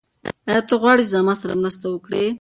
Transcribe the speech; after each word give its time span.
آیا 0.49 0.61
ته 0.67 0.73
غواړې 0.81 1.01
چې 1.07 1.11
زما 1.15 1.33
سره 1.41 1.53
مرسته 1.61 1.85
وکړې؟ 1.89 2.21